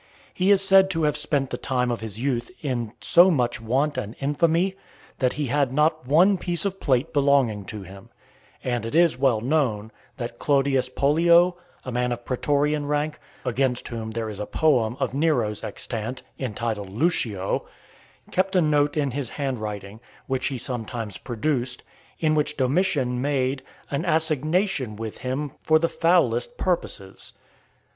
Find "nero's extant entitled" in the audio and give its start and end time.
15.13-16.89